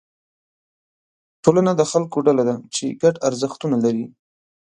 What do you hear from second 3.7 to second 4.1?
لري.